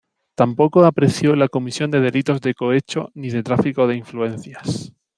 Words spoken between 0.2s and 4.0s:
Tampoco apreció la comisión de delitos de cohecho ni de tráfico de